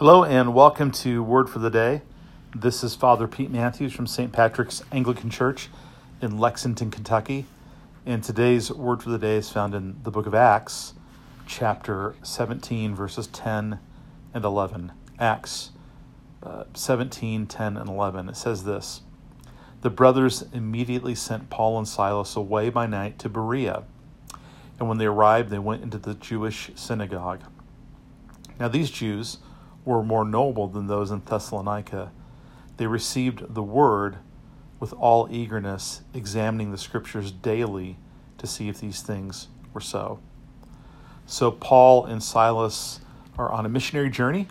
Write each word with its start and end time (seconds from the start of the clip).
Hello 0.00 0.24
and 0.24 0.54
welcome 0.54 0.90
to 0.92 1.22
Word 1.22 1.50
for 1.50 1.58
the 1.58 1.68
Day. 1.68 2.00
This 2.56 2.82
is 2.82 2.94
Father 2.94 3.28
Pete 3.28 3.50
Matthews 3.50 3.92
from 3.92 4.06
St. 4.06 4.32
Patrick's 4.32 4.82
Anglican 4.90 5.28
Church 5.28 5.68
in 6.22 6.38
Lexington, 6.38 6.90
Kentucky. 6.90 7.44
And 8.06 8.24
today's 8.24 8.72
Word 8.72 9.02
for 9.02 9.10
the 9.10 9.18
Day 9.18 9.36
is 9.36 9.50
found 9.50 9.74
in 9.74 10.02
the 10.02 10.10
book 10.10 10.24
of 10.24 10.34
Acts, 10.34 10.94
chapter 11.46 12.14
17, 12.22 12.94
verses 12.94 13.26
10 13.26 13.78
and 14.32 14.42
11. 14.42 14.90
Acts 15.18 15.72
uh, 16.42 16.64
17, 16.72 17.46
10, 17.46 17.76
and 17.76 17.90
11. 17.90 18.30
It 18.30 18.38
says 18.38 18.64
this 18.64 19.02
The 19.82 19.90
brothers 19.90 20.46
immediately 20.54 21.14
sent 21.14 21.50
Paul 21.50 21.76
and 21.76 21.86
Silas 21.86 22.36
away 22.36 22.70
by 22.70 22.86
night 22.86 23.18
to 23.18 23.28
Berea. 23.28 23.82
And 24.78 24.88
when 24.88 24.96
they 24.96 25.04
arrived, 25.04 25.50
they 25.50 25.58
went 25.58 25.82
into 25.82 25.98
the 25.98 26.14
Jewish 26.14 26.70
synagogue. 26.74 27.42
Now, 28.58 28.68
these 28.68 28.90
Jews, 28.90 29.36
were 29.84 30.02
more 30.02 30.24
noble 30.24 30.68
than 30.68 30.86
those 30.86 31.10
in 31.10 31.20
Thessalonica. 31.20 32.10
They 32.76 32.86
received 32.86 33.54
the 33.54 33.62
word 33.62 34.18
with 34.78 34.92
all 34.94 35.28
eagerness, 35.30 36.02
examining 36.14 36.70
the 36.70 36.78
scriptures 36.78 37.30
daily 37.30 37.96
to 38.38 38.46
see 38.46 38.68
if 38.68 38.80
these 38.80 39.02
things 39.02 39.48
were 39.74 39.80
so. 39.80 40.20
So 41.26 41.50
Paul 41.50 42.06
and 42.06 42.22
Silas 42.22 43.00
are 43.38 43.50
on 43.50 43.66
a 43.66 43.68
missionary 43.68 44.10
journey, 44.10 44.48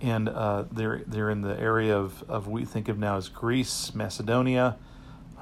and 0.00 0.28
uh, 0.28 0.64
they're 0.70 1.02
they're 1.06 1.30
in 1.30 1.40
the 1.40 1.58
area 1.58 1.96
of, 1.96 2.22
of 2.28 2.46
what 2.46 2.60
we 2.60 2.64
think 2.64 2.88
of 2.88 2.98
now 2.98 3.16
as 3.16 3.28
Greece, 3.28 3.94
Macedonia, 3.94 4.76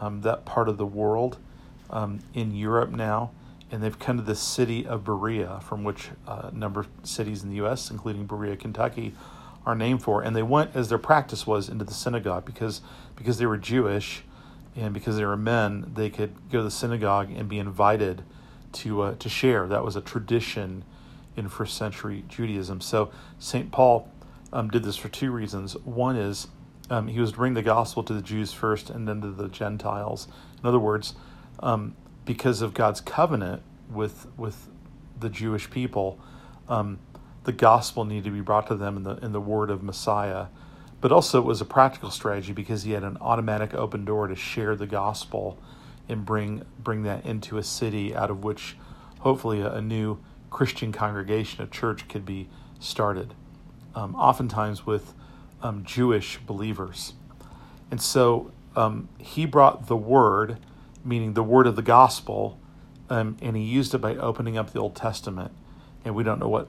um, 0.01 0.21
that 0.23 0.45
part 0.45 0.69
of 0.69 0.79
the 0.79 0.87
world, 0.87 1.39
um, 1.91 2.21
in 2.33 2.55
Europe 2.55 2.91
now 2.91 3.31
and 3.71 3.83
they've 3.83 3.99
come 3.99 4.17
to 4.17 4.23
the 4.23 4.35
city 4.35 4.87
of 4.87 5.05
Berea, 5.05 5.61
from 5.61 5.85
which 5.85 6.11
uh, 6.27 6.51
a 6.53 6.55
number 6.55 6.81
of 6.81 6.89
cities 7.03 7.43
in 7.43 7.49
the 7.49 7.57
U.S., 7.57 7.91
including 7.91 8.27
Berea, 8.27 8.57
Kentucky, 8.57 9.15
are 9.67 9.75
named 9.75 10.03
for. 10.03 10.23
And 10.23 10.37
they 10.37 10.43
went, 10.43 10.75
as 10.75 10.89
their 10.89 10.99
practice 10.99 11.47
was, 11.47 11.69
into 11.69 11.85
the 11.85 11.95
synagogue 11.95 12.45
because 12.45 12.83
because 13.17 13.39
they 13.39 13.47
were 13.47 13.57
Jewish, 13.57 14.23
and 14.77 14.93
because 14.93 15.17
they 15.17 15.25
were 15.25 15.37
men, 15.37 15.93
they 15.95 16.11
could 16.11 16.35
go 16.51 16.59
to 16.59 16.65
the 16.65 16.71
synagogue 16.71 17.31
and 17.31 17.49
be 17.49 17.59
invited 17.59 18.23
to 18.73 19.03
uh, 19.03 19.15
to 19.17 19.29
share. 19.29 19.67
That 19.67 19.85
was 19.85 19.97
a 19.97 20.01
tradition 20.01 20.85
in 21.37 21.49
first 21.49 21.77
century 21.77 22.25
Judaism. 22.29 22.81
So 22.81 23.11
Saint 23.39 23.73
Paul 23.73 24.09
um, 24.53 24.69
did 24.69 24.85
this 24.85 24.97
for 24.97 25.09
two 25.09 25.31
reasons. 25.31 25.77
One 25.85 26.17
is 26.17 26.49
um, 26.91 27.09
he 27.09 27.19
was 27.19 27.33
to 27.33 27.37
bring 27.37 27.55
the 27.55 27.63
gospel 27.63 28.03
to 28.05 28.13
the 28.13 28.23
Jews 28.23 28.53
first, 28.53 28.91
and 28.91 29.09
then 29.09 29.21
to 29.23 29.31
the 29.31 29.49
Gentiles. 29.49 30.29
In 30.61 30.69
other 30.69 30.81
words. 30.81 31.15
Um, 31.61 31.95
because 32.25 32.63
of 32.63 32.75
God's 32.75 33.01
covenant 33.01 33.63
with 33.91 34.27
with 34.37 34.69
the 35.19 35.29
Jewish 35.29 35.71
people, 35.71 36.19
um, 36.69 36.99
the 37.45 37.53
gospel 37.53 38.05
needed 38.05 38.25
to 38.25 38.31
be 38.31 38.41
brought 38.41 38.67
to 38.69 38.75
them 38.75 38.97
in 38.97 39.03
the 39.03 39.17
in 39.17 39.33
the 39.33 39.41
word 39.41 39.71
of 39.71 39.83
Messiah. 39.83 40.47
But 41.01 41.13
also, 41.13 41.39
it 41.39 41.45
was 41.45 41.61
a 41.61 41.67
practical 41.67 42.11
strategy 42.11 42.53
because 42.53 42.85
he 42.85 42.93
had 42.93 43.03
an 43.03 43.19
automatic 43.21 43.75
open 43.75 44.07
door 44.07 44.27
to 44.27 44.35
share 44.35 44.75
the 44.75 44.87
gospel 44.87 45.59
and 46.09 46.25
bring 46.25 46.65
bring 46.79 47.03
that 47.03 47.27
into 47.27 47.59
a 47.59 47.63
city 47.63 48.15
out 48.15 48.31
of 48.31 48.43
which, 48.43 48.77
hopefully, 49.21 49.61
a, 49.61 49.75
a 49.75 49.81
new 49.83 50.19
Christian 50.51 50.93
congregation, 50.93 51.63
a 51.63 51.67
church, 51.67 52.09
could 52.09 52.25
be 52.25 52.49
started. 52.81 53.35
Um, 53.95 54.15
oftentimes 54.17 54.87
with 54.87 55.13
um, 55.63 55.85
Jewish 55.85 56.39
believers, 56.39 57.13
and 57.91 58.01
so 58.01 58.51
um, 58.75 59.09
he 59.19 59.47
brought 59.47 59.87
the 59.87 59.97
word 59.97 60.59
meaning 61.05 61.35
the 61.35 61.43
word 61.43 61.67
of 61.67 61.77
the 61.77 61.83
gospel, 61.83 62.59
um, 63.11 63.37
and 63.43 63.57
he 63.57 63.63
used 63.63 63.95
it 63.95 63.99
by 63.99 64.17
opening 64.17 64.57
up 64.57 64.73
the 64.73 64.81
Old 64.81 64.97
Testament. 64.97 65.53
And 66.05 66.15
we 66.15 66.23
don't 66.23 66.39
know 66.39 66.49
what 66.49 66.69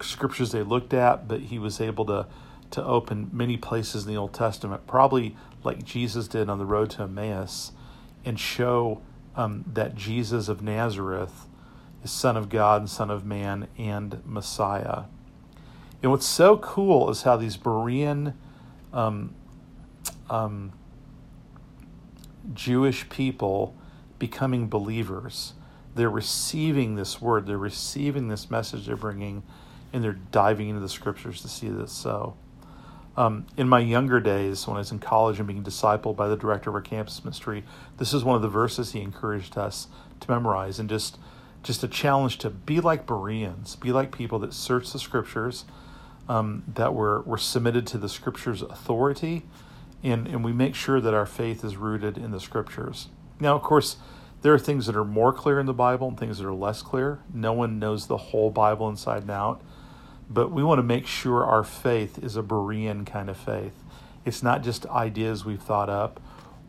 scriptures 0.00 0.52
they 0.52 0.62
looked 0.62 0.94
at, 0.94 1.28
but 1.28 1.40
he 1.40 1.58
was 1.58 1.80
able 1.80 2.04
to 2.06 2.26
to 2.72 2.82
open 2.82 3.28
many 3.32 3.56
places 3.58 4.06
in 4.06 4.10
the 4.10 4.18
Old 4.18 4.32
Testament, 4.32 4.86
probably 4.86 5.36
like 5.62 5.84
Jesus 5.84 6.26
did 6.26 6.48
on 6.48 6.58
the 6.58 6.64
road 6.64 6.88
to 6.90 7.02
Emmaus, 7.02 7.72
and 8.24 8.40
show 8.40 9.02
um, 9.36 9.64
that 9.70 9.94
Jesus 9.94 10.48
of 10.48 10.62
Nazareth 10.62 11.46
is 12.02 12.10
Son 12.10 12.36
of 12.36 12.48
God 12.48 12.80
and 12.80 12.90
Son 12.90 13.10
of 13.10 13.24
Man 13.24 13.68
and 13.78 14.22
Messiah. 14.24 15.04
And 16.02 16.10
what's 16.10 16.26
so 16.26 16.56
cool 16.56 17.10
is 17.10 17.22
how 17.22 17.36
these 17.36 17.56
Berean 17.56 18.34
um, 18.92 19.34
um, 20.28 20.72
Jewish 22.54 23.08
people 23.08 23.76
becoming 24.18 24.68
believers. 24.68 25.54
They're 25.94 26.10
receiving 26.10 26.94
this 26.94 27.20
word, 27.20 27.46
they're 27.46 27.58
receiving 27.58 28.28
this 28.28 28.50
message 28.50 28.86
they're 28.86 28.96
bringing, 28.96 29.42
and 29.92 30.02
they're 30.02 30.18
diving 30.30 30.68
into 30.68 30.80
the 30.80 30.88
scriptures 30.88 31.42
to 31.42 31.48
see 31.48 31.68
this 31.68 31.92
so. 31.92 32.36
Um, 33.14 33.46
in 33.58 33.68
my 33.68 33.80
younger 33.80 34.20
days, 34.20 34.66
when 34.66 34.76
I 34.76 34.80
was 34.80 34.90
in 34.90 34.98
college 34.98 35.38
and 35.38 35.46
being 35.46 35.62
discipled 35.62 36.16
by 36.16 36.28
the 36.28 36.36
director 36.36 36.70
of 36.70 36.76
our 36.76 36.80
campus 36.80 37.22
ministry, 37.22 37.62
this 37.98 38.14
is 38.14 38.24
one 38.24 38.36
of 38.36 38.42
the 38.42 38.48
verses 38.48 38.92
he 38.92 39.00
encouraged 39.02 39.58
us 39.58 39.88
to 40.20 40.30
memorize 40.30 40.78
and 40.78 40.88
just 40.88 41.18
just 41.62 41.84
a 41.84 41.88
challenge 41.88 42.38
to 42.38 42.50
be 42.50 42.80
like 42.80 43.06
Bereans, 43.06 43.76
be 43.76 43.92
like 43.92 44.10
people 44.10 44.38
that 44.40 44.52
search 44.52 44.92
the 44.92 44.98
scriptures, 44.98 45.64
um, 46.28 46.64
that 46.66 46.94
were, 46.94 47.22
were 47.22 47.38
submitted 47.38 47.86
to 47.88 47.98
the 47.98 48.08
scriptures' 48.08 48.62
authority, 48.62 49.44
and, 50.02 50.26
and 50.26 50.44
we 50.44 50.52
make 50.52 50.74
sure 50.74 51.00
that 51.00 51.14
our 51.14 51.26
faith 51.26 51.64
is 51.64 51.76
rooted 51.76 52.18
in 52.18 52.30
the 52.30 52.40
scriptures. 52.40 53.08
Now, 53.40 53.54
of 53.54 53.62
course, 53.62 53.96
there 54.42 54.52
are 54.52 54.58
things 54.58 54.86
that 54.86 54.96
are 54.96 55.04
more 55.04 55.32
clear 55.32 55.60
in 55.60 55.66
the 55.66 55.72
Bible 55.72 56.08
and 56.08 56.18
things 56.18 56.38
that 56.38 56.46
are 56.46 56.54
less 56.54 56.82
clear. 56.82 57.20
No 57.32 57.52
one 57.52 57.78
knows 57.78 58.06
the 58.06 58.16
whole 58.16 58.50
Bible 58.50 58.88
inside 58.88 59.22
and 59.22 59.30
out, 59.30 59.62
but 60.28 60.50
we 60.50 60.64
want 60.64 60.78
to 60.78 60.82
make 60.82 61.06
sure 61.06 61.44
our 61.44 61.62
faith 61.62 62.18
is 62.18 62.36
a 62.36 62.42
Berean 62.42 63.06
kind 63.06 63.30
of 63.30 63.36
faith. 63.36 63.84
It's 64.24 64.42
not 64.42 64.62
just 64.62 64.86
ideas 64.86 65.44
we've 65.44 65.62
thought 65.62 65.88
up, 65.88 66.20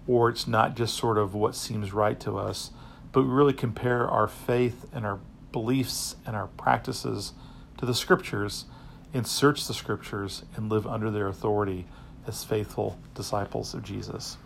or 0.07 0.29
it's 0.29 0.47
not 0.47 0.75
just 0.75 0.95
sort 0.95 1.17
of 1.17 1.33
what 1.33 1.55
seems 1.55 1.93
right 1.93 2.19
to 2.19 2.37
us, 2.37 2.71
but 3.11 3.23
we 3.23 3.29
really 3.29 3.53
compare 3.53 4.07
our 4.07 4.27
faith 4.27 4.85
and 4.93 5.05
our 5.05 5.19
beliefs 5.51 6.15
and 6.25 6.35
our 6.35 6.47
practices 6.47 7.33
to 7.77 7.85
the 7.85 7.93
scriptures 7.93 8.65
and 9.13 9.25
search 9.25 9.67
the 9.67 9.73
scriptures 9.73 10.43
and 10.55 10.69
live 10.69 10.85
under 10.85 11.09
their 11.09 11.27
authority 11.27 11.85
as 12.27 12.43
faithful 12.43 12.97
disciples 13.15 13.73
of 13.73 13.83
Jesus. 13.83 14.37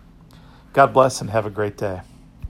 God 0.74 0.94
bless 0.94 1.22
and 1.22 1.30
have 1.30 1.46
a 1.46 1.50
great 1.50 1.78
day. 1.78 2.02